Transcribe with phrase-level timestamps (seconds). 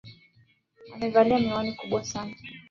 [0.93, 2.35] Amevalia miwani kubwa sana.